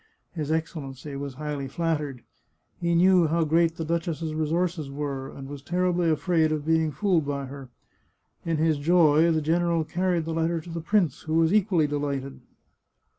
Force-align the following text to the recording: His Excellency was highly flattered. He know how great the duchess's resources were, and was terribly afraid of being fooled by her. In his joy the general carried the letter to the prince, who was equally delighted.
His 0.33 0.51
Excellency 0.51 1.15
was 1.15 1.35
highly 1.35 1.67
flattered. 1.67 2.23
He 2.79 2.95
know 2.95 3.27
how 3.27 3.43
great 3.43 3.75
the 3.75 3.85
duchess's 3.85 4.33
resources 4.33 4.89
were, 4.89 5.29
and 5.29 5.47
was 5.47 5.61
terribly 5.61 6.09
afraid 6.09 6.51
of 6.51 6.65
being 6.65 6.91
fooled 6.91 7.23
by 7.27 7.45
her. 7.45 7.69
In 8.43 8.57
his 8.57 8.79
joy 8.79 9.29
the 9.29 9.43
general 9.43 9.83
carried 9.83 10.25
the 10.25 10.33
letter 10.33 10.59
to 10.59 10.71
the 10.71 10.81
prince, 10.81 11.21
who 11.21 11.35
was 11.35 11.53
equally 11.53 11.85
delighted. 11.85 12.39